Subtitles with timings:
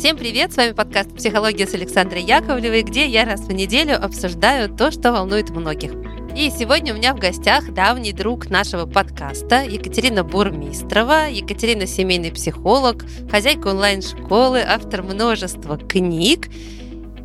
[0.00, 0.50] Всем привет!
[0.50, 5.12] С вами подкаст «Психология» с Александрой Яковлевой, где я раз в неделю обсуждаю то, что
[5.12, 5.92] волнует многих.
[6.34, 11.28] И сегодня у меня в гостях давний друг нашего подкаста Екатерина Бурмистрова.
[11.28, 16.48] Екатерина– семейный психолог, хозяйка онлайн-школы, автор множества книг.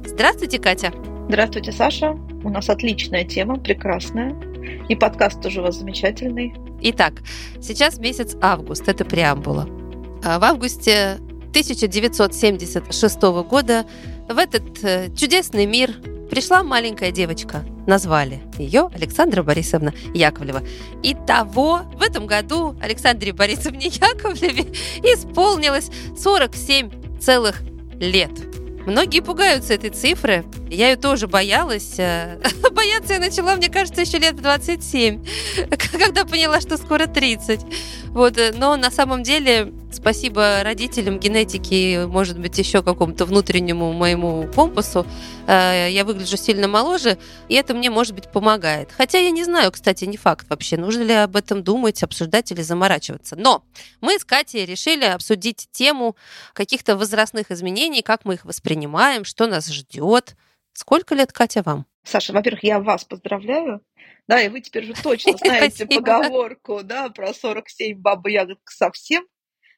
[0.05, 0.91] Здравствуйте, Катя!
[1.29, 2.11] Здравствуйте, Саша!
[2.43, 4.35] У нас отличная тема, прекрасная.
[4.89, 6.53] И подкаст тоже у вас замечательный.
[6.81, 7.21] Итак,
[7.61, 9.65] сейчас месяц август, это преамбула.
[10.25, 11.19] А в августе
[11.55, 13.85] 1976 года
[14.27, 15.93] в этот э, чудесный мир
[16.29, 17.63] пришла маленькая девочка.
[17.87, 20.63] Назвали ее Александра Борисовна Яковлева.
[21.01, 24.63] И того в этом году Александре Борисовне Яковлеве
[25.01, 25.91] исполнилось
[26.21, 27.61] 47 целых
[28.01, 28.31] лет.
[28.85, 30.43] Многие пугаются этой цифры.
[30.69, 31.97] Я ее тоже боялась.
[31.99, 32.37] Э,
[32.71, 35.25] бояться я начала, мне кажется, еще лет в 27,
[35.91, 37.61] когда поняла, что скоро 30.
[38.15, 38.37] Вот.
[38.37, 45.05] Э, но на самом деле, спасибо родителям, генетике, может быть, еще какому-то внутреннему моему компасу,
[45.47, 47.17] э, я выгляжу сильно моложе,
[47.49, 48.89] и это мне, может быть, помогает.
[48.97, 52.61] Хотя я не знаю, кстати, не факт вообще, нужно ли об этом думать, обсуждать или
[52.61, 53.35] заморачиваться.
[53.35, 53.65] Но
[53.99, 56.15] мы с Катей решили обсудить тему
[56.53, 60.37] каких-то возрастных изменений, как мы их воспринимаем, что нас ждет.
[60.71, 61.85] Сколько лет, Катя, вам?
[62.05, 63.81] Саша, во-первых, я вас поздравляю.
[64.27, 69.25] Да, и вы теперь уже точно знаете поговорку, да, про 47 баба ягодка совсем.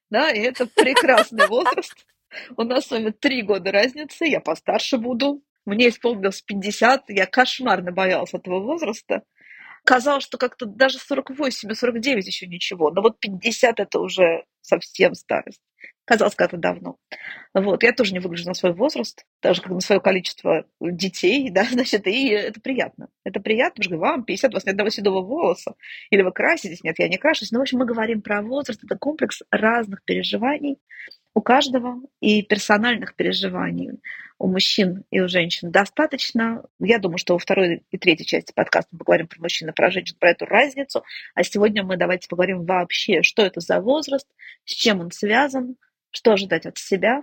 [0.09, 2.06] Да, и это прекрасный возраст.
[2.56, 5.44] У нас с вами три года разницы, я постарше буду.
[5.66, 9.23] Мне исполнилось 50, я кошмарно боялась этого возраста.
[9.88, 15.13] Казалось, что как-то даже 48 и 49 еще ничего, но вот 50 это уже совсем
[15.13, 15.61] старость
[16.07, 16.95] казалось когда-то давно.
[17.53, 17.83] Вот.
[17.83, 22.07] Я тоже не выгляжу на свой возраст, даже как на свое количество детей, да, значит,
[22.07, 23.09] и это приятно.
[23.25, 25.75] Это приятно, потому что вам 50, у вас нет одного седого волоса,
[26.09, 27.51] или вы краситесь, нет, я не крашусь.
[27.51, 30.77] Но, в общем, мы говорим про возраст, это комплекс разных переживаний
[31.38, 33.99] у каждого и персональных переживаний
[34.39, 36.63] у мужчин и у женщин достаточно.
[36.79, 39.91] Я думаю, что во второй и третьей части подкаста мы поговорим про мужчин и про
[39.91, 41.03] женщин, про эту разницу.
[41.35, 44.25] А сегодня мы давайте поговорим вообще, что это за возраст,
[44.66, 45.75] с чем он связан,
[46.09, 47.22] что ожидать от себя,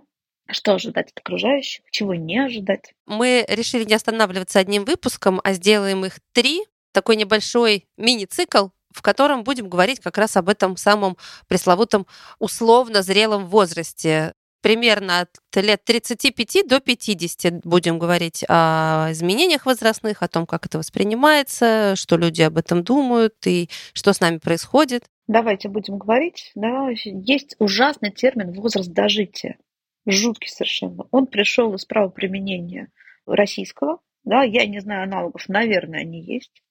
[0.49, 2.94] что ожидать от окружающих, чего не ожидать.
[3.06, 6.62] Мы решили не останавливаться одним выпуском, а сделаем их три.
[6.93, 11.19] Такой небольшой мини-цикл, в котором будем говорить как раз об этом самом
[11.49, 12.06] пресловутом
[12.38, 14.32] условно зрелом возрасте.
[14.62, 20.78] Примерно от лет 35 до 50 будем говорить о изменениях возрастных, о том, как это
[20.78, 25.04] воспринимается, что люди об этом думают и что с нами происходит.
[25.27, 26.53] Давайте будем говорить.
[26.54, 29.59] Да, есть ужасный термин возраст дожития.
[30.06, 31.04] Жуткий совершенно.
[31.10, 32.91] Он пришел из правоприменения
[33.27, 33.99] российского.
[34.22, 36.62] Да, я не знаю аналогов, наверное, они есть.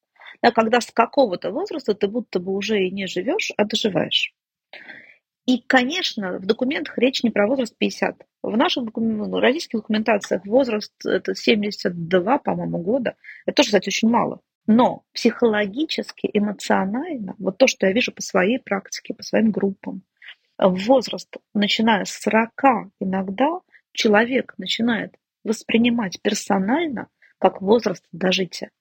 [0.41, 4.33] Да, когда с какого-то возраста ты будто бы уже и не живешь, а доживаешь.
[5.45, 8.25] И, конечно, в документах речь не про возраст 50.
[8.44, 13.16] В наших ну, российских документациях возраст это 72, по-моему, года.
[13.45, 14.39] Это тоже, кстати, очень мало.
[14.67, 20.03] Но психологически, эмоционально, вот то, что я вижу по своей практике, по своим группам,
[20.57, 23.59] возраст, начиная с 40 иногда,
[23.91, 28.71] человек начинает воспринимать персонально как возраст дожития.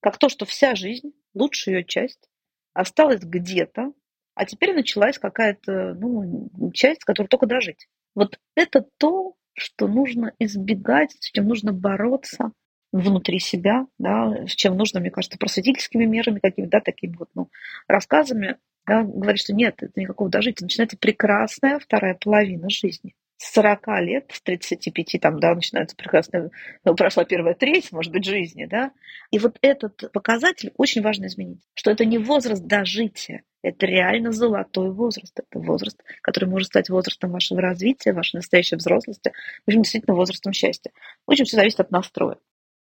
[0.00, 2.28] Как то, что вся жизнь, лучшая ее часть,
[2.72, 3.92] осталась где-то,
[4.34, 7.88] а теперь началась какая-то ну, часть, которой только дожить.
[8.14, 12.52] Вот это то, что нужно избегать, с чем нужно бороться,
[12.92, 17.50] внутри себя, да, с чем нужно, мне кажется, просветительскими мерами какими-то, да, такими вот, ну,
[17.86, 18.56] рассказами,
[18.86, 20.64] да, говорит, что нет, это никакого дожития.
[20.64, 23.14] Начинается прекрасная вторая половина жизни.
[23.38, 26.50] С 40 лет, с 35, там, да, начинается прекрасная,
[26.84, 28.90] ну, прошла первая треть, может быть, жизни, да.
[29.30, 34.90] И вот этот показатель очень важно изменить, что это не возраст дожития, это реально золотой
[34.90, 35.38] возраст.
[35.38, 39.32] Это возраст, который может стать возрастом вашего развития, вашей настоящей взрослости,
[39.64, 40.92] в общем, действительно возрастом счастья.
[41.26, 42.38] Очень все зависит от настроя.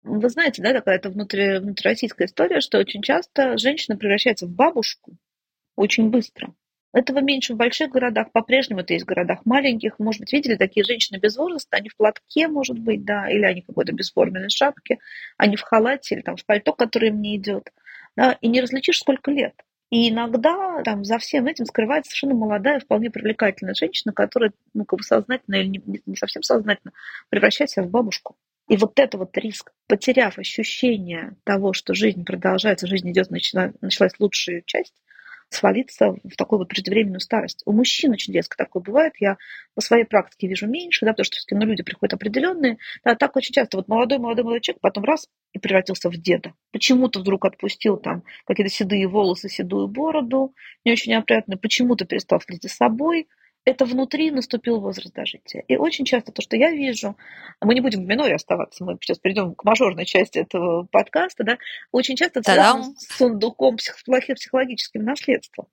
[0.02, 5.16] Вы знаете, да, такая это внутри, внутрироссийская история, что очень часто женщина превращается в бабушку
[5.76, 6.54] очень быстро.
[6.92, 9.98] Этого меньше в больших городах, по-прежнему это есть в городах маленьких.
[9.98, 13.62] Может быть, видели такие женщины без возраста, они в платке, может быть, да, или они
[13.62, 14.98] в какой-то бесформенной шапке,
[15.38, 17.72] они в халате или там в пальто, которое им не идет.
[18.14, 19.54] Да, и не различишь, сколько лет.
[19.90, 24.98] И иногда там за всем этим скрывается совершенно молодая, вполне привлекательная женщина, которая, ну, как
[24.98, 26.92] бы сознательно или не, не совсем сознательно
[27.30, 28.36] превращается в бабушку.
[28.68, 34.12] И вот это вот риск, потеряв ощущение того, что жизнь продолжается, жизнь идет, начала, началась
[34.18, 34.94] лучшая часть,
[35.54, 37.62] свалиться в такую вот преждевременную старость.
[37.66, 39.14] У мужчин очень резко такое бывает.
[39.18, 39.36] Я
[39.74, 42.78] по своей практике вижу меньше, да, потому что все-таки ну, люди приходят определенные.
[43.04, 43.76] Да, так очень часто.
[43.76, 46.54] Вот молодой, молодой, молодой человек, потом раз и превратился в деда.
[46.72, 50.54] Почему-то вдруг отпустил там какие-то седые волосы, седую бороду,
[50.84, 51.56] не очень опрятно.
[51.56, 53.28] Почему-то перестал следить за собой,
[53.64, 55.62] это внутри наступил возраст дожития.
[55.68, 57.16] И очень часто то, что я вижу,
[57.60, 61.58] мы не будем в миноре оставаться, мы сейчас перейдем к мажорной части этого подкаста, да,
[61.92, 65.66] очень часто это связано с сундуком плохим психологическим наследством.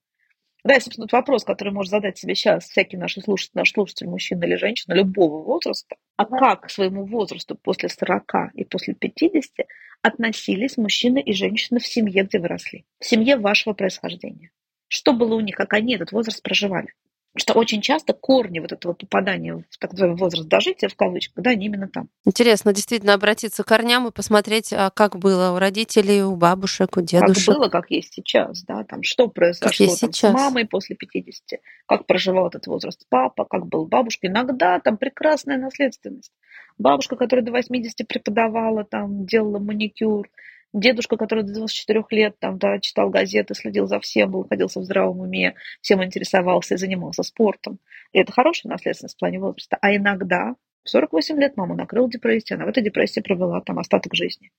[0.64, 4.44] Да, и, собственно, вопрос, который может задать себе сейчас всякий наш слушатель, наш слушатель, мужчина
[4.44, 9.68] или женщина любого возраста, а как к своему возрасту после 40 и после 50
[10.02, 14.52] относились мужчины и женщины в семье, где вы росли, в семье вашего происхождения?
[14.90, 16.94] Что было у них, как они этот возраст проживали?
[17.40, 21.52] Что очень часто корни вот этого попадания в так называемый возраст дожития, в кавычках, да,
[21.52, 22.10] они именно там.
[22.26, 27.02] Интересно действительно обратиться к корням и посмотреть, а как было у родителей, у бабушек, у
[27.02, 27.46] дедушек.
[27.46, 32.06] Как было, как есть сейчас, да, там, что произошло там, с мамой после 50, как
[32.06, 34.28] проживал этот возраст папа, как был бабушка.
[34.28, 36.32] Иногда там прекрасная наследственность.
[36.78, 40.30] Бабушка, которая до 80 преподавала, там, делала маникюр,
[40.74, 44.84] Дедушка, который до 24 лет там, да, читал газеты, следил за всем, был, находился в
[44.84, 47.80] здравом уме, всем интересовался и занимался спортом.
[48.12, 49.78] И это хорошая наследственность в плане возраста.
[49.82, 54.14] А иногда в 48 лет мама накрыла депрессия, она в этой депрессии провела там остаток
[54.14, 54.52] жизни.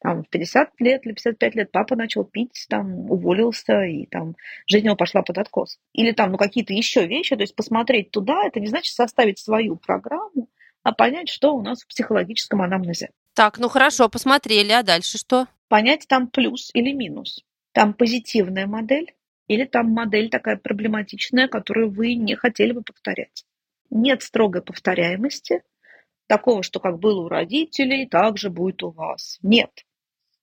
[0.00, 4.36] Там в 50 лет или 55 лет папа начал пить, там уволился, и там
[4.66, 5.78] жизнь его пошла под откос.
[5.94, 9.76] Или там ну, какие-то еще вещи, то есть посмотреть туда, это не значит составить свою
[9.76, 10.50] программу,
[10.82, 13.08] а понять, что у нас в психологическом анамнезе.
[13.36, 15.46] Так, ну хорошо, посмотрели, а дальше что?
[15.68, 17.44] Понять там плюс или минус.
[17.72, 19.14] Там позитивная модель
[19.46, 23.44] или там модель такая проблематичная, которую вы не хотели бы повторять.
[23.90, 25.62] Нет строгой повторяемости,
[26.26, 29.38] такого, что как было у родителей, так же будет у вас.
[29.42, 29.84] Нет,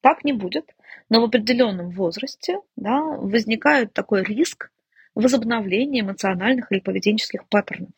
[0.01, 0.75] так не будет.
[1.09, 4.69] Но в определенном возрасте да, возникает такой риск
[5.15, 7.89] возобновления эмоциональных или поведенческих паттернов.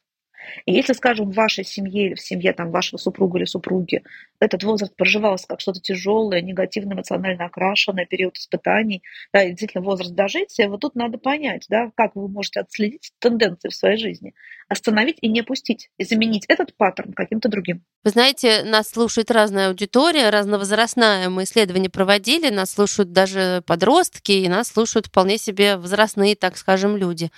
[0.65, 4.03] И если, скажем, в вашей семье или в семье там, вашего супруга или супруги
[4.39, 9.03] этот возраст проживался как что-то тяжелое, негативно эмоционально окрашенное, период испытаний,
[9.33, 13.69] да, и действительно возраст дожития, вот тут надо понять, да, как вы можете отследить тенденции
[13.69, 14.33] в своей жизни,
[14.67, 17.83] остановить и не опустить, и заменить этот паттерн каким-то другим.
[18.03, 21.29] Вы знаете, нас слушает разная аудитория, разновозрастная.
[21.29, 26.97] Мы исследования проводили, нас слушают даже подростки, и нас слушают вполне себе возрастные, так скажем,
[26.97, 27.31] люди.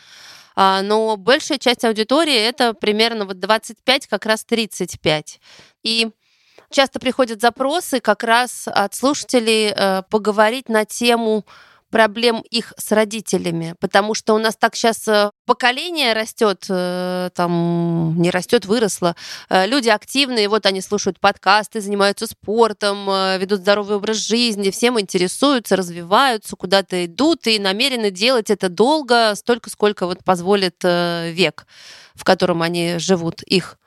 [0.60, 5.40] А, но большая часть аудитории это примерно вот 25, как раз 35.
[5.84, 6.10] И
[6.72, 11.46] часто приходят запросы как раз от слушателей э, поговорить на тему
[11.90, 18.22] проблем их с родителями, потому что у нас так сейчас э, поколение растет, э, там
[18.22, 19.16] не растет, выросло.
[19.50, 23.08] Э, люди активные, вот они слушают подкасты, занимаются спортом,
[23.40, 29.70] ведут здоровый образ жизни, всем интересуются, развиваются, куда-то идут и намерены делать это долго, столько,
[29.70, 31.66] сколько вот позволит век,
[32.16, 33.78] в котором они живут, их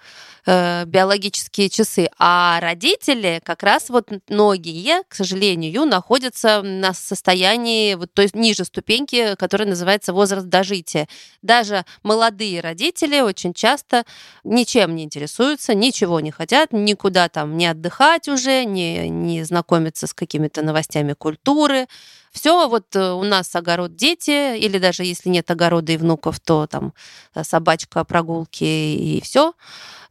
[0.47, 2.09] э, биологические часы.
[2.19, 8.65] А родители как раз вот многие, к сожалению, находятся на состоянии, вот, то есть ниже
[8.65, 11.09] ступеньки, которая называется возраст дожития.
[11.43, 14.05] Даже молодые родители очень часто
[14.45, 20.15] ничем не интересуются, ничего не хотят, никуда там не отдыхать уже, не, не знакомиться с
[20.15, 21.87] какими-то новостями культуры,
[22.31, 26.67] все, вот э, у нас огород дети, или даже если нет огорода и внуков, то
[26.67, 26.95] там
[27.35, 29.55] э, собачка, прогулки и все.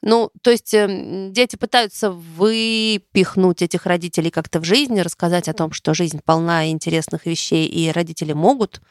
[0.02, 5.72] Ну, то есть эм, дети пытаются выпихнуть этих родителей как-то в жизнь, рассказать о том,
[5.72, 8.82] что жизнь полна интересных вещей, и родители могут,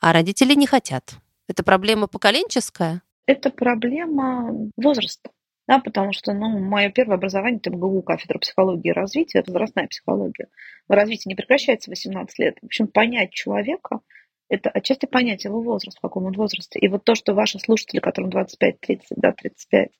[0.00, 1.14] а родители не хотят.
[1.48, 3.02] Это проблема поколенческая?
[3.26, 5.30] Это проблема возраста.
[5.70, 10.48] Да, потому что ну, мое первое образование это МГУ, кафедра психологии и развития, возрастная психология.
[10.88, 12.56] Развитие не прекращается в 18 лет.
[12.60, 14.00] В общем, понять человека–
[14.48, 16.80] это отчасти понять его возраст, в каком он возрасте.
[16.80, 19.90] И вот то, что ваши слушатели, которым 25-30, да, 35,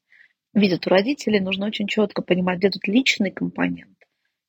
[0.55, 3.97] видят у родителей, нужно очень четко понимать, где тут личный компонент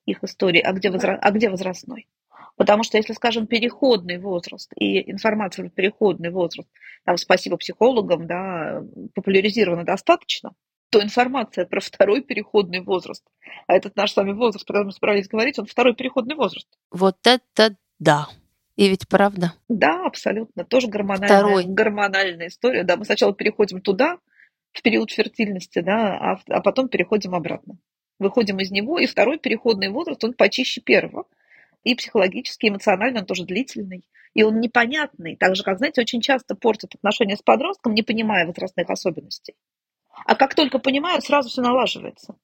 [0.07, 1.19] их истории, а где, возра...
[1.21, 2.07] а где возрастной.
[2.55, 6.67] Потому что если, скажем, переходный возраст и информация про переходный возраст,
[7.05, 8.81] там, спасибо психологам, да,
[9.13, 10.55] популяризирована достаточно,
[10.91, 13.23] то информация про второй переходный возраст,
[13.65, 16.67] а этот наш с вами возраст, про который мы собрались говорить, он второй переходный возраст.
[16.91, 18.27] Вот это да.
[18.75, 19.53] И ведь правда.
[19.69, 20.65] Да, абсолютно.
[20.65, 21.65] Тоже гормональная, Второй.
[21.65, 22.83] гормональная история.
[22.83, 24.17] Да, мы сначала переходим туда,
[24.73, 27.77] в период фертильности, да, а, а потом переходим обратно.
[28.19, 31.25] Выходим из него, и второй переходный возраст, он почище первого.
[31.83, 34.07] И психологически, и эмоционально он тоже длительный.
[34.33, 35.35] И он непонятный.
[35.35, 39.55] Так же, как, знаете, очень часто портят отношения с подростком, не понимая возрастных особенностей.
[40.25, 42.35] А как только понимают, сразу все налаживается.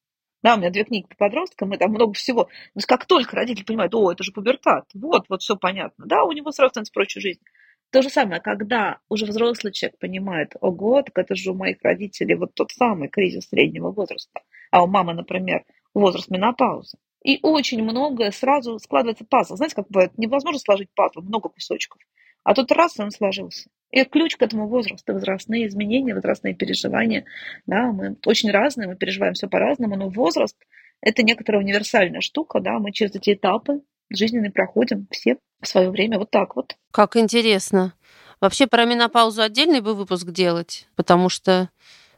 [0.44, 2.46] Да, у меня две книги по подросткам, и там много всего.
[2.46, 6.24] То есть как только родители понимают, о, это же пубертат, вот, вот все понятно, да,
[6.24, 7.42] у него сразу становится проще жизнь.
[7.90, 12.36] То же самое, когда уже взрослый человек понимает, ого, так это же у моих родителей
[12.36, 16.98] вот тот самый кризис среднего возраста, а у мамы, например, возраст менопаузы.
[17.24, 19.56] И очень многое сразу складывается пазл.
[19.56, 22.02] Знаете, как бывает, невозможно сложить пазл, много кусочков.
[22.44, 23.70] А тут раз, он сложился.
[23.92, 27.26] И ключ к этому возрасту, возрастные изменения, возрастные переживания.
[27.66, 30.58] Да, мы очень разные, мы переживаем все по-разному, но возраст–
[31.02, 36.20] это некоторая универсальная штука, да, мы через эти этапы жизненные проходим все в свое время
[36.20, 36.76] вот так вот.
[36.92, 37.94] Как интересно.
[38.40, 41.70] Вообще про менопаузу отдельный бы выпуск делать, потому что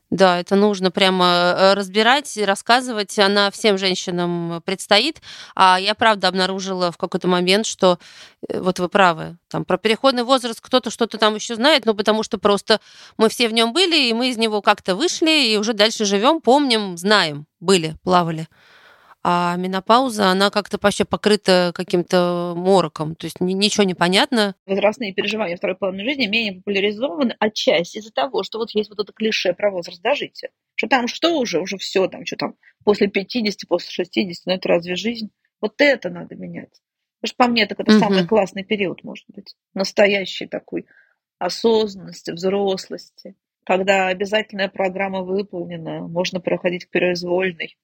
[0.10, 3.18] да, это нужно прямо э, разбирать, рассказывать.
[3.20, 5.22] Она всем женщинам предстоит.
[5.56, 8.00] А я, правда, обнаружила в какой-то момент, что
[8.48, 12.24] э, вот вы правы, там про переходный возраст кто-то что-то там еще знает, ну потому
[12.24, 12.80] что просто
[13.18, 16.42] мы все в нем были, и мы из него как-то вышли, и уже дальше живем,
[16.42, 18.48] помним, знаем, были, плавали
[19.22, 24.56] а менопауза, она как-то вообще покрыта каким-то мороком, то есть ничего не понятно.
[24.66, 29.12] Возрастные переживания второй половины жизни менее популяризованы отчасти из-за того, что вот есть вот это
[29.12, 30.52] клише про возраст дожития.
[30.76, 34.70] Что там что уже, уже все там, что там, после 50, после 60, ну это
[34.70, 35.32] разве жизнь?
[35.60, 36.82] Вот это надо менять.
[37.20, 38.00] Потому что по мне так это угу.
[38.00, 39.56] самый классный период, может быть.
[39.74, 40.86] Настоящий такой
[41.38, 43.36] осознанности, взрослости,
[43.66, 47.78] когда обязательная программа выполнена, можно проходить к произвольной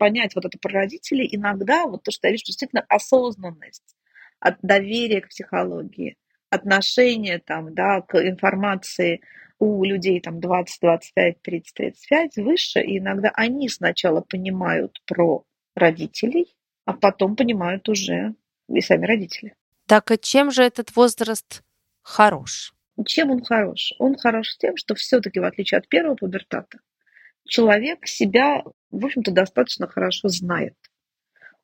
[0.00, 3.94] понять вот это про родителей, иногда вот то, что я вижу, действительно осознанность,
[4.40, 6.16] от доверия к психологии,
[6.48, 9.20] отношение там, да, к информации
[9.58, 16.56] у людей там 20, 25, 30, 35 выше, и иногда они сначала понимают про родителей,
[16.86, 18.34] а потом понимают уже
[18.70, 19.54] и сами родители.
[19.86, 21.62] Так а чем же этот возраст
[22.00, 22.72] хорош?
[23.06, 23.92] Чем он хорош?
[23.98, 26.78] Он хорош тем, что все-таки, в отличие от первого пубертата,
[27.46, 30.74] человек себя, в общем-то, достаточно хорошо знает.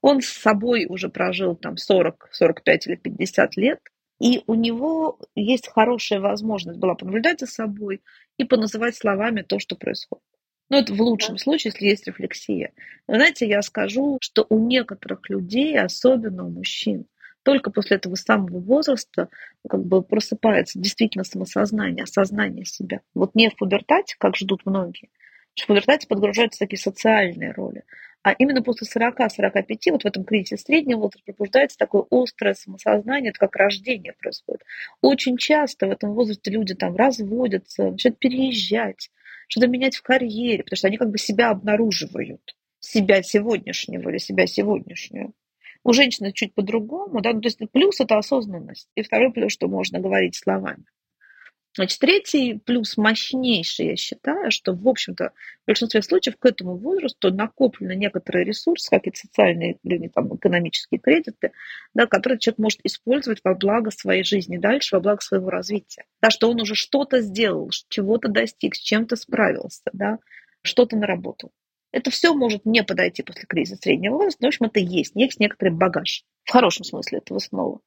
[0.00, 3.80] Он с собой уже прожил там 40, 45 или 50 лет,
[4.21, 8.02] и у него есть хорошая возможность была понаблюдать за собой
[8.38, 10.25] и поназывать словами то, что происходит.
[10.68, 12.73] Ну, это в лучшем случае, если есть рефлексия.
[13.06, 17.06] Знаете, я скажу, что у некоторых людей, особенно у мужчин,
[17.45, 19.28] только после этого самого возраста
[19.68, 23.02] как бы просыпается действительно самосознание, осознание себя.
[23.14, 25.11] Вот не в пубертате, как ждут многие,
[25.56, 27.82] что пубертате подгружаются такие социальные роли.
[28.22, 33.38] А именно после 40-45, вот в этом кризисе среднего возраста, пробуждается такое острое самосознание, это
[33.38, 34.64] как рождение происходит.
[35.00, 39.10] Очень часто в этом возрасте люди там разводятся, начинают переезжать,
[39.48, 44.46] что-то менять в карьере, потому что они как бы себя обнаруживают, себя сегодняшнего или себя
[44.46, 45.32] сегодняшнюю.
[45.84, 49.68] У женщины чуть по-другому, да, ну, то есть плюс это осознанность, и второй плюс, что
[49.68, 50.84] можно говорить словами.
[51.76, 55.33] Значит, третий плюс мощнейший, я считаю, что, в общем-то,
[55.64, 61.52] в большинстве случаев к этому возрасту накоплены некоторые ресурсы, какие-то социальные или там, экономические кредиты,
[61.92, 66.04] да, которые человек может использовать во благо своей жизни дальше, во благо своего развития.
[66.23, 70.18] Да, что он уже что-то сделал, чего-то достиг, с чем-то справился, да,
[70.62, 71.52] что-то наработал.
[71.92, 75.12] Это все может не подойти после кризиса среднего возраста, но, в общем, это есть.
[75.14, 76.25] Есть некоторый багаж.
[76.45, 77.80] В хорошем смысле этого слова.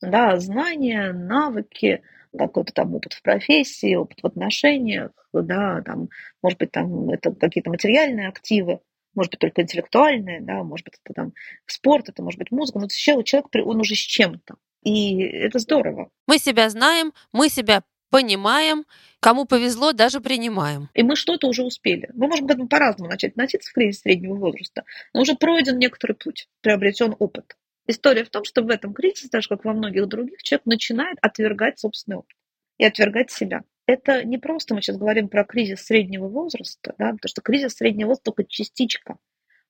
[0.00, 2.02] Да, знания, навыки,
[2.36, 6.08] какой-то там опыт в профессии, опыт в отношениях, да, там,
[6.42, 8.80] может быть, там это какие-то материальные активы,
[9.14, 11.32] может быть, только интеллектуальные, да, может быть, это там
[11.66, 14.56] спорт, это может быть музыка, но человек, он уже с чем-то.
[14.82, 16.10] И это здорово.
[16.26, 18.84] Мы себя знаем, мы себя понимаем,
[19.20, 20.88] кому повезло, даже принимаем.
[20.94, 22.08] И мы что-то уже успели.
[22.14, 26.12] Мы можем к этому по-разному начать относиться в кризис среднего возраста, но уже пройден некоторый
[26.12, 27.56] путь, приобретен опыт.
[27.86, 31.18] История в том, что в этом кризисе, так же как во многих других, человек начинает
[31.22, 32.36] отвергать собственный опыт
[32.78, 33.62] и отвергать себя.
[33.86, 38.08] Это не просто мы сейчас говорим про кризис среднего возраста, да, потому что кризис среднего
[38.08, 39.16] возраста только частичка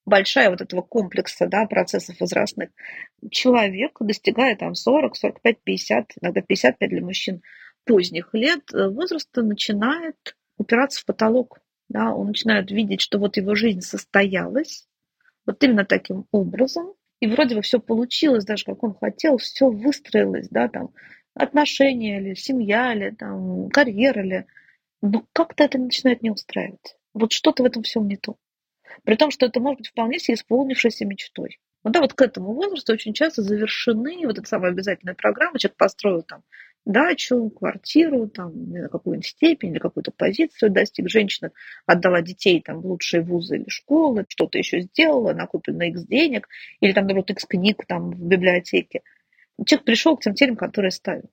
[0.06, 2.70] большая вот этого комплекса да, процессов возрастных.
[3.30, 7.42] Человек, достигая там 40, 45, 50, иногда 55 для мужчин
[7.84, 11.58] поздних лет э, возраста, начинает упираться в потолок.
[11.88, 14.88] Да, он начинает видеть, что вот его жизнь состоялась
[15.44, 20.48] вот именно таким образом, и вроде бы все получилось, даже как он хотел, все выстроилось,
[20.50, 20.90] да, там,
[21.34, 24.46] отношения или семья, или там, карьера, или...
[25.02, 26.96] Но как-то это начинает не устраивать.
[27.14, 28.36] Вот что-то в этом всем не то.
[29.04, 31.58] При том, что это может быть вполне себе исполнившейся мечтой.
[31.82, 35.58] Вот, да, вот к этому возрасту очень часто завершены вот эта самая обязательная программа.
[35.58, 36.42] Человек построил там
[36.86, 38.52] дачу, квартиру, там,
[38.90, 41.10] какую-нибудь степень или какую-то позицию достиг.
[41.10, 41.50] Женщина
[41.84, 46.48] отдала детей там, в лучшие вузы или школы, что-то еще сделала, накоплено X денег,
[46.80, 49.02] или там, наоборот, X книг там, в библиотеке.
[49.64, 51.28] Человек пришел к тем целям, которые ставил.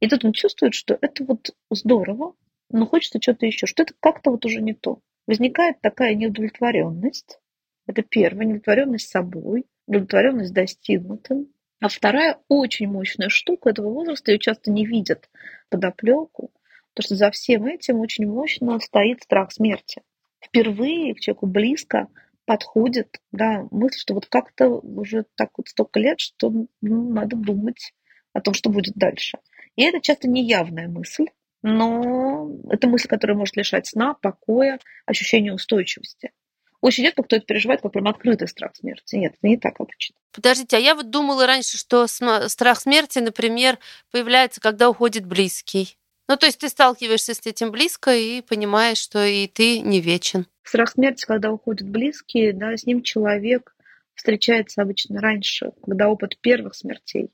[0.00, 2.34] И тут он чувствует, что это вот здорово,
[2.70, 5.00] но хочется что-то еще, что это как-то вот уже не то.
[5.26, 7.38] Возникает такая неудовлетворенность.
[7.86, 11.48] Это первое, неудовлетворенность собой, неудовлетворенность достигнутым,
[11.80, 15.30] а вторая очень мощная штука этого возраста, ее часто не видят
[15.70, 16.52] подоплеку,
[16.94, 20.02] потому что за всем этим очень мощно стоит страх смерти.
[20.44, 22.08] Впервые к человеку близко
[22.44, 27.92] подходит да, мысль, что вот как-то уже так вот столько лет, что ну, надо думать
[28.32, 29.38] о том, что будет дальше.
[29.76, 31.26] И это часто неявная мысль,
[31.62, 36.32] но это мысль, которая может лишать сна, покоя, ощущения устойчивости.
[36.80, 39.16] Очень редко кто это переживает как прям открытый страх смерти.
[39.16, 40.16] Нет, это не так обычно.
[40.32, 43.78] Подождите, а я вот думала раньше, что страх смерти, например,
[44.10, 45.98] появляется, когда уходит близкий.
[46.28, 50.46] Ну, то есть ты сталкиваешься с этим близко и понимаешь, что и ты не вечен.
[50.62, 53.74] Страх смерти, когда уходят близкие, да, с ним человек
[54.14, 57.30] встречается обычно раньше, когда опыт первых смертей.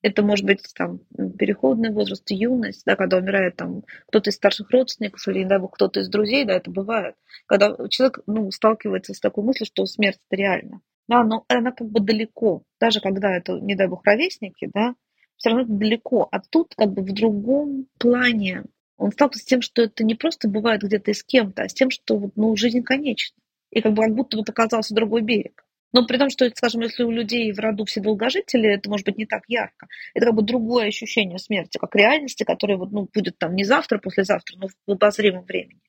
[0.00, 1.00] Это может быть там
[1.38, 6.08] переходный возраст, юность, да, когда умирает там кто-то из старших родственников или, бог, кто-то из
[6.08, 7.16] друзей, да, это бывает.
[7.46, 10.80] Когда человек ну, сталкивается с такой мыслью, что смерть это реально.
[11.08, 12.62] Да, но она как бы далеко.
[12.78, 14.94] Даже когда это, не дай бог, ровесники, да,
[15.36, 16.28] все равно это далеко.
[16.30, 18.64] А тут как бы в другом плане
[18.98, 21.74] он сталкивается с тем, что это не просто бывает где-то и с кем-то, а с
[21.74, 23.36] тем, что ну, жизнь конечна.
[23.70, 25.64] И как бы как будто вот оказался другой берег.
[25.92, 29.16] Но при том, что, скажем, если у людей в роду все долгожители, это может быть
[29.16, 29.88] не так ярко.
[30.14, 33.98] Это как бы другое ощущение смерти, как реальности, которая вот, ну, будет там не завтра,
[33.98, 35.80] послезавтра, но в обозримом времени.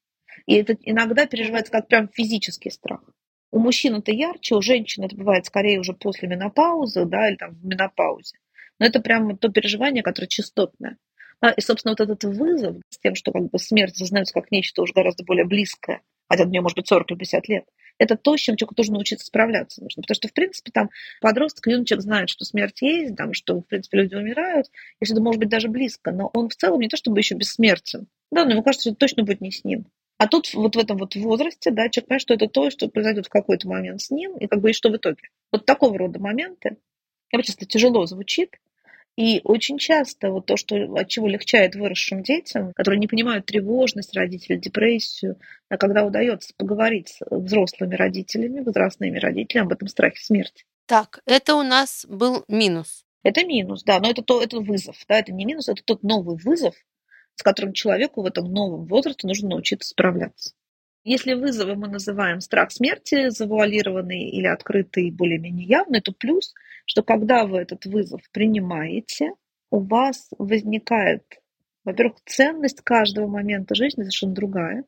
[0.45, 3.01] И это иногда переживается как прям физический страх.
[3.51, 7.55] У мужчин это ярче, у женщин это бывает скорее уже после менопаузы, да, или там
[7.55, 8.37] в менопаузе.
[8.79, 10.97] Но это прям то переживание, которое частотное.
[11.41, 14.81] А, и, собственно, вот этот вызов с тем, что как бы смерть осознается как нечто
[14.81, 17.65] уже гораздо более близкое, хотя нее может быть 40 или 50 лет,
[17.99, 20.01] это то, с чем человеку тоже научиться справляться нужно.
[20.01, 20.89] Потому что, в принципе, там
[21.21, 24.67] подросток, человек знает, что смерть есть, там, что, в принципе, люди умирают,
[24.99, 28.07] если это может быть даже близко, но он в целом не то чтобы еще бессмертен.
[28.31, 29.85] Да, но ему кажется, что это точно будет не с ним.
[30.17, 33.27] А тут вот в этом вот возрасте, да, человек понимает, что это то, что произойдет
[33.27, 35.29] в какой-то момент с ним, и как бы и что в итоге.
[35.51, 36.77] Вот такого рода моменты,
[37.31, 38.57] я часто тяжело звучит,
[39.19, 44.15] и очень часто вот то, что, от чего легчает выросшим детям, которые не понимают тревожность
[44.15, 50.63] родителей, депрессию, а когда удается поговорить с взрослыми родителями, возрастными родителями об этом страхе смерти.
[50.85, 53.03] Так, это у нас был минус.
[53.21, 56.37] Это минус, да, но это, то, это вызов, да, это не минус, это тот новый
[56.37, 56.75] вызов,
[57.35, 60.53] с которым человеку в этом новом возрасте нужно научиться справляться.
[61.11, 66.53] Если вызовы мы называем страх смерти, завуалированный или открытый, более-менее явный, то плюс,
[66.85, 69.31] что когда вы этот вызов принимаете,
[69.71, 71.23] у вас возникает,
[71.83, 74.83] во-первых, ценность каждого момента жизни совершенно другая.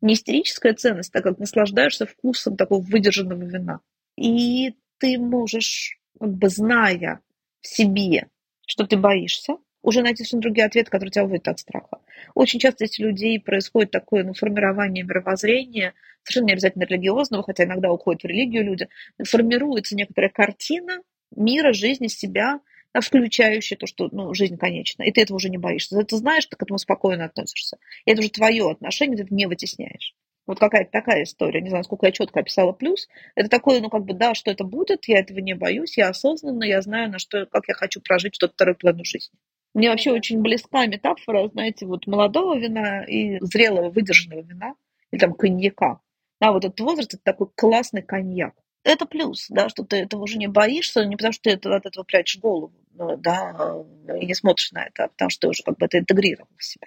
[0.00, 3.80] Не истерическая ценность, так как наслаждаешься вкусом такого выдержанного вина.
[4.16, 7.18] И ты можешь, как бы зная
[7.60, 8.28] в себе,
[8.68, 11.98] что ты боишься, уже найти совершенно другие ответы, которые тебя выводят от страха.
[12.34, 17.92] Очень часто среди людей происходит такое ну, формирование мировоззрения, совершенно не обязательно религиозного, хотя иногда
[17.92, 18.88] уходят в религию люди,
[19.24, 21.02] формируется некоторая картина
[21.34, 22.60] мира, жизни, себя,
[22.94, 26.02] да, включающая то, что ну, жизнь конечна, и ты этого уже не боишься.
[26.02, 27.78] Ты знаешь, ты к этому спокойно относишься.
[28.04, 30.14] И это уже твое отношение, ты это не вытесняешь.
[30.46, 31.60] Вот какая-то такая история.
[31.60, 33.08] Не знаю, сколько я четко описала плюс.
[33.34, 36.64] Это такое, ну, как бы, да, что это будет, я этого не боюсь, я осознанно,
[36.64, 39.36] я знаю, на что, как я хочу прожить что-то второй плану жизни.
[39.76, 44.74] Мне вообще очень близка метафора, знаете, вот молодого вина и зрелого выдержанного вина,
[45.10, 46.00] или там коньяка.
[46.40, 48.54] Да, вот этот возраст– это такой классный коньяк.
[48.84, 52.04] Это плюс, да, что ты этого уже не боишься, не потому что ты от этого
[52.04, 53.84] прячешь голову, да,
[54.18, 56.64] и не смотришь на это, а потому что ты уже как бы это интегрировал в
[56.64, 56.86] себя.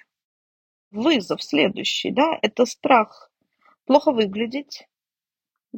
[0.90, 3.32] Вызов следующий, да, это страх
[3.86, 4.88] плохо выглядеть,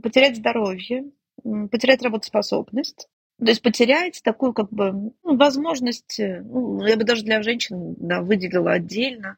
[0.01, 1.11] потерять здоровье,
[1.43, 3.09] потерять работоспособность,
[3.45, 4.91] то есть потерять такую как бы
[5.23, 9.37] ну, возможность, э, ну, я бы даже для женщин да, выделила отдельно,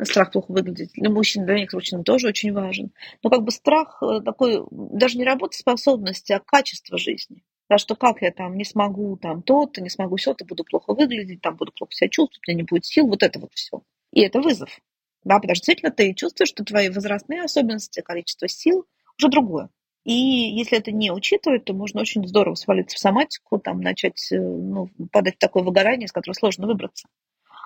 [0.00, 0.92] страх плохо выглядеть.
[0.94, 2.92] Для мужчин, для некоторых мужчин тоже очень важен.
[3.24, 7.42] Но как бы страх э, такой, даже не работоспособности, а качество жизни.
[7.68, 11.40] Да, что как я там не смогу там то-то, не смогу все-то, буду плохо выглядеть,
[11.40, 13.82] там буду плохо себя чувствовать, у меня не будет сил, вот это вот все.
[14.12, 14.78] И это вызов.
[15.24, 18.86] Да, потому что действительно ты чувствуешь, что твои возрастные особенности, количество сил
[19.18, 19.70] уже другое.
[20.04, 24.38] И если это не учитывать, то можно очень здорово свалиться в соматику, там, начать э,
[24.38, 27.08] ну, падать в такое выгорание, из которого сложно выбраться.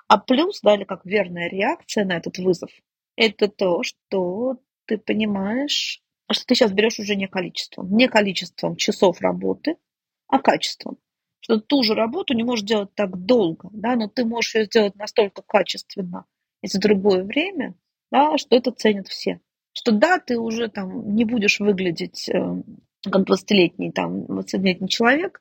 [0.06, 2.70] А плюс, да, или как верная реакция на этот вызов,
[3.16, 9.20] это то, что ты понимаешь, что ты сейчас берешь уже не количеством, не количеством часов
[9.20, 9.76] работы,
[10.28, 10.98] а качеством.
[11.40, 14.94] Что ту же работу не можешь делать так долго, да, но ты можешь ее сделать
[14.94, 16.24] настолько качественно
[16.62, 17.74] и за другое время,
[18.12, 19.40] да, что это ценят все
[19.78, 22.62] что да, ты уже там не будешь выглядеть э,
[23.04, 25.40] как 20-летний, там, 20-летний человек,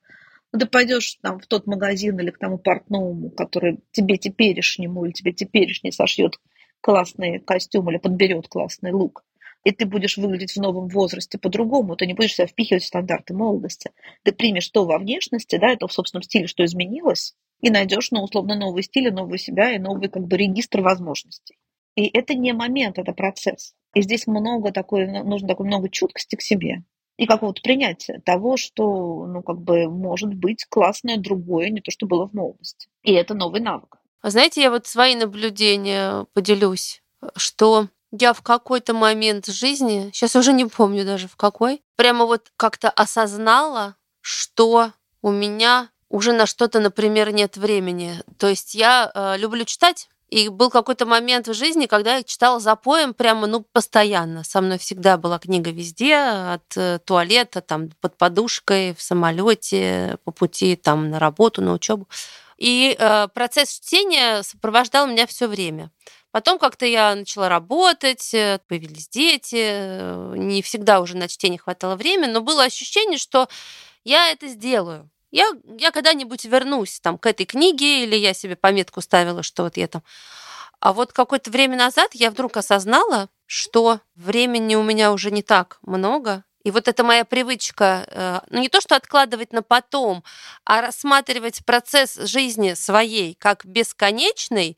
[0.53, 5.11] но ты пойдешь там в тот магазин или к тому портному, который тебе теперешнему или
[5.11, 6.35] тебе теперешний сошьет
[6.81, 9.25] классный костюм или подберет классный лук,
[9.63, 13.33] и ты будешь выглядеть в новом возрасте по-другому, ты не будешь себя впихивать в стандарты
[13.33, 13.89] молодости.
[14.21, 18.21] Ты примешь то во внешности, да, это в собственном стиле, что изменилось, и найдешь, ну,
[18.21, 21.57] условно, новый стиль, новый себя и новый как бы регистр возможностей.
[21.97, 23.73] И это не момент, это процесс.
[23.97, 26.83] И здесь много такой, ну, нужно такой много чуткости к себе
[27.17, 32.05] и какого-то принятия того, что, ну, как бы, может быть классное другое, не то, что
[32.05, 32.89] было в молодости.
[33.01, 33.97] И это новый навык.
[34.21, 37.01] А знаете, я вот свои наблюдения поделюсь,
[37.35, 42.51] что я в какой-то момент жизни, сейчас уже не помню даже в какой, прямо вот
[42.55, 44.91] как-то осознала, что
[45.23, 48.13] у меня уже на что-то, например, нет времени.
[48.37, 52.59] То есть я э, люблю читать, и был какой-то момент в жизни, когда я читала
[52.59, 54.43] запоем прямо, ну, постоянно.
[54.43, 60.31] Со мной всегда была книга везде, от э, туалета, там, под подушкой, в самолете, по
[60.31, 62.07] пути там на работу, на учебу.
[62.57, 65.91] И э, процесс чтения сопровождал меня все время.
[66.31, 71.95] Потом как-то я начала работать, э, появились дети, э, не всегда уже на чтение хватало
[71.95, 73.47] времени, но было ощущение, что
[74.03, 75.09] я это сделаю.
[75.31, 79.77] Я, я когда-нибудь вернусь там, к этой книге, или я себе пометку ставила, что вот
[79.77, 80.03] я там...
[80.79, 85.79] А вот какое-то время назад я вдруг осознала, что времени у меня уже не так
[85.81, 90.23] много, и вот эта моя привычка, э, ну не то что откладывать на потом,
[90.65, 94.77] а рассматривать процесс жизни своей как бесконечный,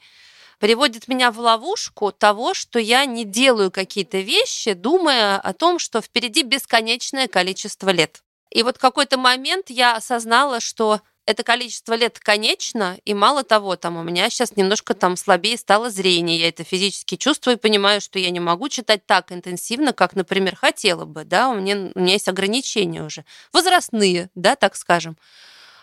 [0.60, 6.00] приводит меня в ловушку того, что я не делаю какие-то вещи, думая о том, что
[6.00, 8.22] впереди бесконечное количество лет.
[8.52, 13.76] И вот в какой-то момент я осознала, что это количество лет конечно, и мало того,
[13.76, 18.02] там у меня сейчас немножко там слабее стало зрение, я это физически чувствую и понимаю,
[18.02, 22.00] что я не могу читать так интенсивно, как, например, хотела бы, да, у меня, у
[22.00, 25.18] меня есть ограничения уже, возрастные, да, так скажем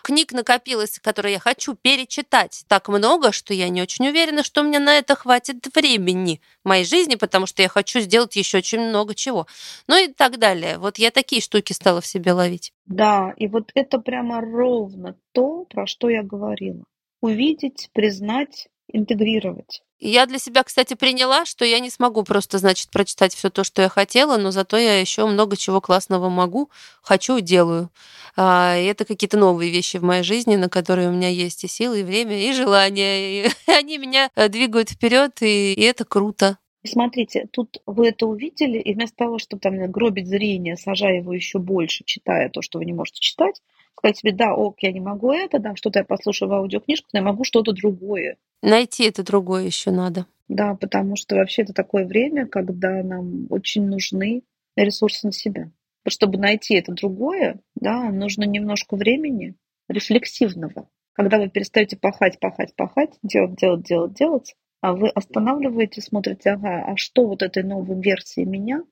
[0.07, 4.63] книг накопилось, которые я хочу перечитать так много, что я не очень уверена, что у
[4.63, 8.79] меня на это хватит времени в моей жизни, потому что я хочу сделать еще очень
[8.79, 9.47] много чего.
[9.87, 10.77] Ну и так далее.
[10.77, 12.71] Вот я такие штуки стала в себе ловить.
[12.85, 16.85] Да, и вот это прямо ровно то, про что я говорила.
[17.19, 19.81] Увидеть, признать, интегрировать.
[19.99, 23.81] Я для себя, кстати, приняла, что я не смогу просто, значит, прочитать все то, что
[23.81, 26.69] я хотела, но зато я еще много чего классного могу,
[27.01, 27.89] хочу, делаю.
[28.35, 31.67] А, и это какие-то новые вещи в моей жизни, на которые у меня есть и
[31.67, 33.47] силы, и время, и желание.
[33.47, 36.59] И они меня э, двигают вперед, и, и это круто.
[36.85, 41.57] Смотрите, тут вы это увидели, и вместо того, чтобы там гробить зрение, сажая его еще
[41.57, 43.61] больше, читая то, что вы не можете читать,
[43.97, 47.19] сказать себе, да, ок, я не могу это, да, что-то я послушаю в аудиокнижку, но
[47.19, 48.37] я могу что-то другое.
[48.61, 50.25] Найти это другое еще надо.
[50.47, 54.43] Да, потому что вообще это такое время, когда нам очень нужны
[54.75, 55.71] ресурсы на себя.
[56.07, 59.55] Чтобы найти это другое, да, нужно немножко времени
[59.89, 60.89] рефлексивного.
[61.13, 66.83] Когда вы перестаете пахать, пахать, пахать, делать, делать, делать, делать, а вы останавливаете, смотрите, ага,
[66.85, 68.83] а что вот этой новой версии меня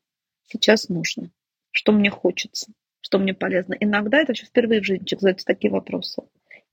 [0.47, 1.32] сейчас нужно?
[1.71, 2.73] Что мне хочется?
[3.06, 3.75] что мне полезно.
[3.80, 6.23] Иногда это вообще впервые в жизни человек задается такие вопросы.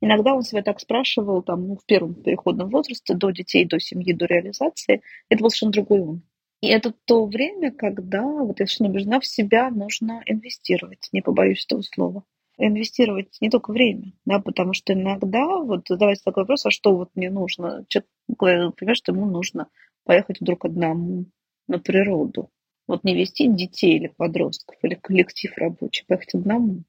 [0.02, 4.12] Иногда он себя так спрашивал там, ну, в первом переходном возрасте, до детей, до семьи,
[4.12, 5.00] до реализации.
[5.28, 6.22] Это был совершенно другой он.
[6.60, 11.64] И это то время, когда, вот я совершенно убеждена, в себя нужно инвестировать, не побоюсь
[11.64, 12.24] этого слова.
[12.58, 17.10] Инвестировать не только время, да, потому что иногда, вот задавайте такой вопрос, а что вот
[17.14, 17.84] мне нужно?
[17.86, 18.08] Человек
[18.76, 19.68] понимает, что ему нужно
[20.04, 21.26] поехать вдруг одному
[21.68, 22.50] на природу,
[22.88, 26.82] вот не вести детей или подростков, или коллектив рабочий, поехать одному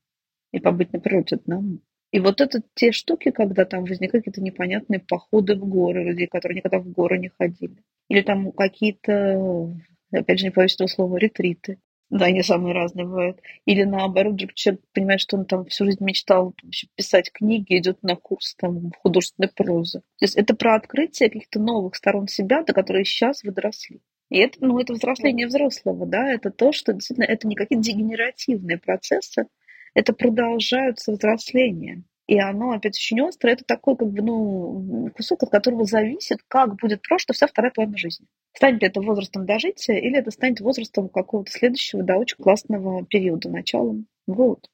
[0.52, 1.78] и побыть на природе одному.
[2.13, 6.58] И вот это те штуки, когда там возникают какие-то непонятные походы в горы людей, которые
[6.58, 7.84] никогда в горы не ходили.
[8.08, 9.76] Или там какие-то,
[10.12, 11.80] опять же, не боюсь этого слова, ретриты.
[12.12, 13.41] Да, они самые разные бывают.
[13.65, 16.54] Или наоборот, вдруг человек понимает, что он там всю жизнь мечтал
[16.95, 20.02] писать книги, идет на курс там художественной прозы.
[20.19, 24.02] То есть это про открытие каких-то новых сторон себя, до которых сейчас вы доросли.
[24.30, 28.78] И это, ну, это взросление взрослого, да, это то, что действительно это не какие-то дегенеративные
[28.78, 29.47] процессы,
[29.93, 32.03] это продолжаются взросления.
[32.27, 36.75] И оно, опять очень острое, это такой, как бы, ну, кусок, от которого зависит, как
[36.77, 38.25] будет просто вся вторая половина жизни.
[38.56, 43.49] Станет ли это возрастом дожития, или это станет возрастом какого-то следующего, да, очень классного периода,
[43.49, 44.08] началом.
[44.25, 44.69] Вот.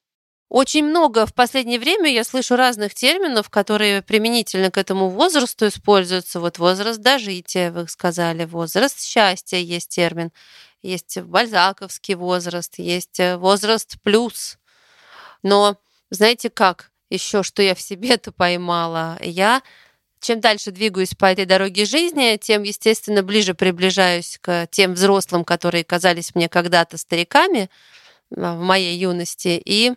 [0.48, 6.40] Очень много в последнее время я слышу разных терминов, которые применительно к этому возрасту используются.
[6.40, 10.32] Вот возраст дожития, вы сказали, возраст счастья есть термин.
[10.82, 14.58] Есть бальзаковский возраст, есть э, возраст плюс.
[15.42, 15.78] Но
[16.10, 16.90] знаете как?
[17.08, 19.18] Еще что я в себе-то поймала?
[19.20, 19.62] Я
[20.20, 25.82] чем дальше двигаюсь по этой дороге жизни, тем, естественно, ближе приближаюсь к тем взрослым, которые
[25.82, 27.70] казались мне когда-то стариками
[28.36, 29.60] а, в моей юности.
[29.64, 29.94] И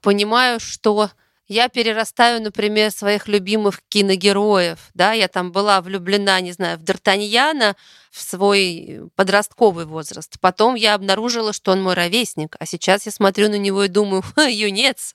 [0.00, 1.10] понимаю, что
[1.48, 7.74] я перерастаю, например, своих любимых киногероев, да, я там была влюблена, не знаю, в Д'Артаньяна
[8.10, 10.38] в свой подростковый возраст.
[10.40, 14.22] Потом я обнаружила, что он мой ровесник, а сейчас я смотрю на него и думаю,
[14.48, 15.14] юнец.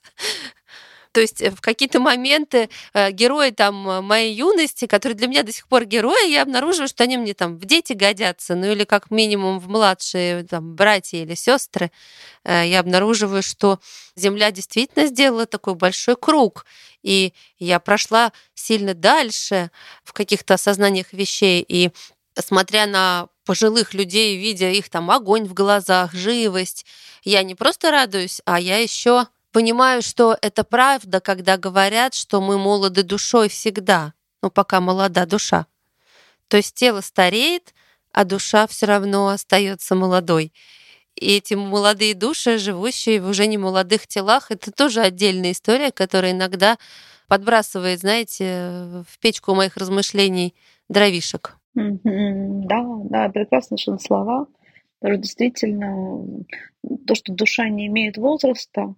[1.12, 5.66] То есть в какие-то моменты э, герои там моей юности, которые для меня до сих
[5.66, 9.58] пор герои, я обнаруживаю, что они мне там в дети годятся, ну или как минимум
[9.58, 11.90] в младшие там, братья или сестры.
[12.44, 13.80] Э, я обнаруживаю, что
[14.14, 16.64] Земля действительно сделала такой большой круг,
[17.02, 19.70] и я прошла сильно дальше
[20.04, 21.90] в каких-то осознаниях вещей, и
[22.38, 26.86] смотря на пожилых людей, видя их там огонь в глазах, живость,
[27.24, 32.58] я не просто радуюсь, а я еще понимаю, что это правда, когда говорят, что мы
[32.58, 35.66] молоды душой всегда, ну пока молода душа.
[36.48, 37.74] То есть тело стареет,
[38.12, 40.52] а душа все равно остается молодой.
[41.14, 46.32] И эти молодые души, живущие в уже не молодых телах, это тоже отдельная история, которая
[46.32, 46.78] иногда
[47.28, 50.54] подбрасывает, знаете, в печку моих размышлений
[50.88, 51.56] дровишек.
[51.74, 54.46] Да, да, прекрасно совершенно слова.
[54.98, 56.44] Потому действительно
[57.06, 58.94] то, что душа не имеет возраста,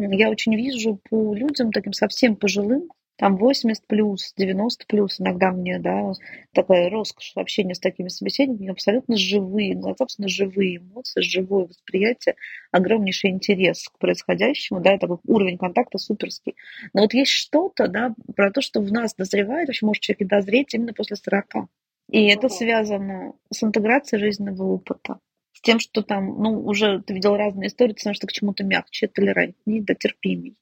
[0.00, 5.78] я очень вижу по людям таким совсем пожилым, там 80 плюс, 90 плюс, иногда мне,
[5.78, 6.12] да,
[6.52, 12.34] такая роскошь общения с такими собеседниками, абсолютно живые, ну, абсолютно живые эмоции, живое восприятие,
[12.72, 16.56] огромнейший интерес к происходящему, да, такой уровень контакта суперский.
[16.92, 20.24] Но вот есть что-то, да, про то, что в нас дозревает, вообще может человек и
[20.26, 21.68] дозреть именно после 40.
[22.10, 25.18] И это связано с интеграцией жизненного опыта,
[25.56, 28.62] с тем, что там, ну, уже ты видел разные истории, ты знаешь, что к чему-то
[28.62, 30.54] мягче, толерантнее, да, терпимей.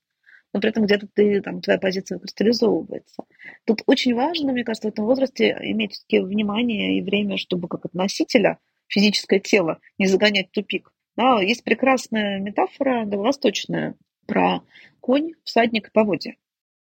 [0.53, 3.25] Но при этом где-то ты, там, твоя позиция кристаллизовывается.
[3.65, 7.85] Тут очень важно, мне кажется, в этом возрасте иметь все-таки внимание и время, чтобы как
[7.87, 10.93] относителя физическое тело не загонять в тупик.
[11.17, 14.61] Да, есть прекрасная метафора да, восточная про
[15.01, 16.37] конь, всадник и поводья.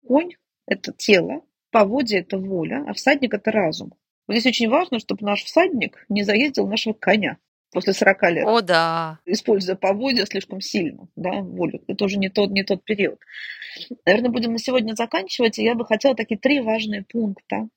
[0.04, 0.32] Конь–
[0.66, 3.94] это тело, поводья– это воля, а всадник– это разум.
[4.26, 7.38] Вот здесь очень важно, чтобы наш всадник не заездил нашего коня
[7.70, 8.46] после 40 лет.
[8.46, 9.18] О, да.
[9.26, 11.82] Используя поводья слишком сильно, да, волю.
[11.86, 13.18] Это уже не тот, не тот период.
[14.04, 15.58] Наверное, будем на сегодня заканчивать.
[15.58, 17.68] И я бы хотела такие три важные пункта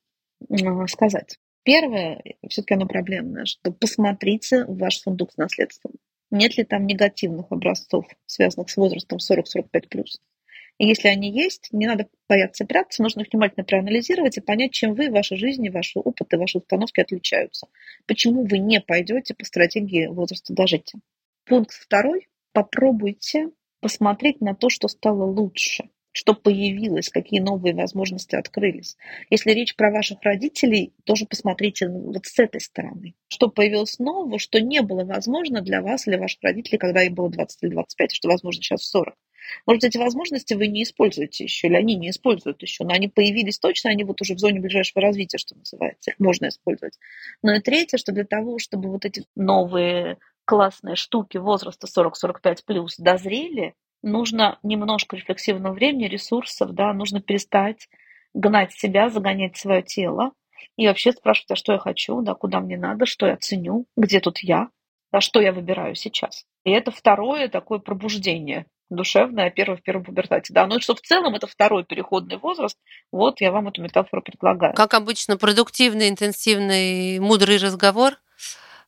[0.88, 1.38] сказать.
[1.62, 5.92] Первое, все-таки оно проблемное, что посмотрите в ваш сундук с наследством.
[6.30, 10.04] Нет ли там негативных образцов, связанных с возрастом 40-45+.
[10.78, 14.94] И если они есть, не надо бояться прятаться, нужно их внимательно проанализировать и понять, чем
[14.94, 17.68] вы, ваша жизнь, ваши опыты, ваши установки отличаются.
[18.06, 21.00] Почему вы не пойдете по стратегии возраста дожития.
[21.44, 22.28] Пункт второй.
[22.52, 28.96] Попробуйте посмотреть на то, что стало лучше что появилось, какие новые возможности открылись.
[29.30, 33.14] Если речь про ваших родителей, тоже посмотрите вот с этой стороны.
[33.26, 37.30] Что появилось нового, что не было возможно для вас или ваших родителей, когда им было
[37.30, 39.14] 20 или 25, что возможно сейчас в 40.
[39.66, 43.58] Может эти возможности вы не используете еще, или они не используют еще, но они появились
[43.58, 46.98] точно, они вот уже в зоне ближайшего развития, что называется, их можно использовать.
[47.42, 52.96] Ну и третье, что для того, чтобы вот эти новые классные штуки возраста 40-45 плюс
[52.98, 57.88] дозрели, нужно немножко рефлексивного времени, ресурсов, да, нужно перестать
[58.34, 60.32] гнать себя, загонять свое тело
[60.76, 64.20] и вообще спрашивать, а что я хочу, да, куда мне надо, что я ценю, где
[64.20, 64.68] тут я,
[65.12, 66.44] да, что я выбираю сейчас.
[66.64, 70.52] И это второе такое пробуждение душевная, первая в первом пубертате.
[70.52, 72.78] Да, ну и что в целом это второй переходный возраст.
[73.10, 74.74] Вот я вам эту метафору предлагаю.
[74.74, 78.14] Как обычно, продуктивный, интенсивный, мудрый разговор.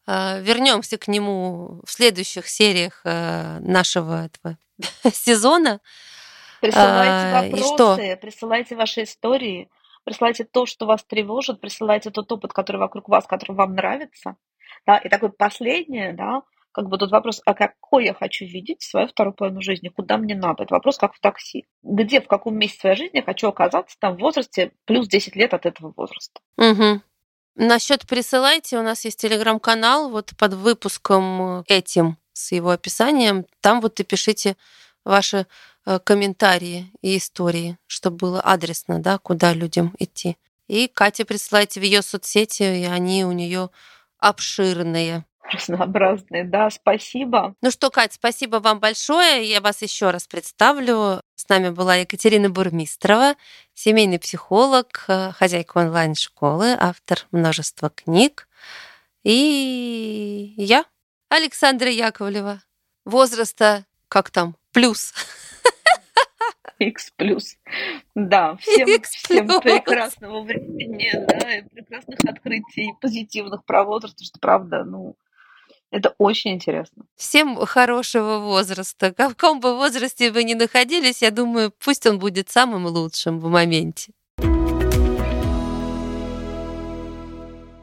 [0.06, 4.56] А, Вернемся к нему в следующих сериях э, нашего этого
[5.12, 5.80] сезона.
[6.60, 8.16] Присылайте вопросы, что?
[8.16, 9.68] присылайте ваши истории,
[10.04, 14.36] присылайте то, что вас тревожит, присылайте тот опыт, который вокруг вас, который вам нравится.
[14.86, 16.42] Да, и такое последнее, да,
[16.76, 20.34] как бы тут вопрос, а какой я хочу видеть свою вторую половину жизни, куда мне
[20.34, 20.64] надо.
[20.64, 21.64] Это вопрос как в такси.
[21.82, 25.54] Где, в каком месте своей жизни я хочу оказаться там в возрасте плюс 10 лет
[25.54, 26.38] от этого возраста.
[26.58, 27.00] Угу.
[27.54, 33.98] Насчет присылайте, у нас есть телеграм-канал, вот под выпуском этим с его описанием, там вот
[33.98, 34.58] и пишите
[35.02, 35.46] ваши
[35.86, 40.36] э, комментарии и истории, чтобы было адресно, да, куда людям идти.
[40.68, 43.70] И Кате присылайте в ее соцсети, и они у нее
[44.18, 46.44] обширные разнообразные.
[46.44, 47.54] Да, спасибо.
[47.62, 49.48] Ну что, Кать, спасибо вам большое.
[49.48, 51.20] Я вас еще раз представлю.
[51.34, 53.34] С нами была Екатерина Бурмистрова,
[53.74, 58.48] семейный психолог, э, хозяйка онлайн-школы, автор множества книг.
[59.22, 60.84] И я,
[61.28, 62.62] Александра Яковлева,
[63.04, 65.12] возраста, как там, плюс.
[66.78, 67.56] X плюс.
[68.14, 75.16] Да, всем, всем прекрасного времени, да, и прекрасных открытий, позитивных про возраст, что правда, ну,
[75.90, 77.04] это очень интересно.
[77.16, 79.10] Всем хорошего возраста.
[79.10, 83.48] В каком бы возрасте вы ни находились, я думаю, пусть он будет самым лучшим в
[83.48, 84.12] моменте.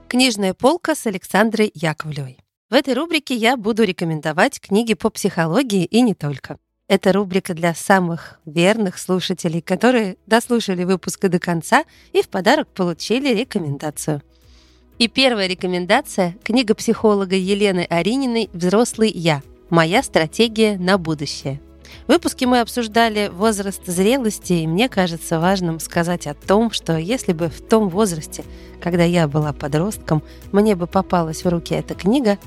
[0.10, 2.38] Книжная полка с Александрой Яковлевой.
[2.70, 6.58] В этой рубрике я буду рекомендовать книги по психологии и не только.
[6.88, 13.34] Это рубрика для самых верных слушателей, которые дослушали выпуск до конца и в подарок получили
[13.34, 14.22] рекомендацию.
[15.00, 19.42] И первая рекомендация– книга психолога Елены Арининой «Взрослый я.
[19.72, 21.60] Моя стратегия на будущее».
[22.06, 27.34] В выпуске мы обсуждали возраст зрелости, и мне кажется важным сказать о том, что если
[27.34, 28.44] бы в том возрасте,
[28.82, 32.38] когда я была подростком, мне бы попалась в руки эта книга,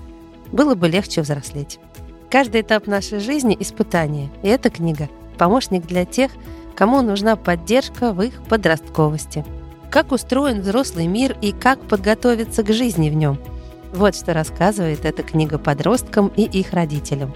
[0.52, 1.80] было бы легче взрослеть.
[2.30, 6.30] Каждый этап нашей жизни– испытание, и эта книга– помощник для тех,
[6.76, 9.44] кому нужна поддержка в их подростковости.
[9.90, 13.38] Как устроен взрослый мир и как подготовиться к жизни в нем–
[13.96, 17.32] вот что рассказывает эта книга подросткам и их родителям.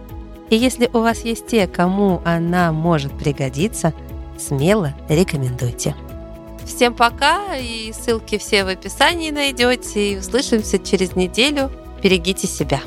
[0.51, 3.95] И если у вас есть те, кому она может пригодиться,
[4.39, 5.95] смело рекомендуйте.
[6.67, 11.71] Всем пока, и ссылки все в описании найдете, и услышимся через неделю.
[12.03, 12.81] Берегите себя.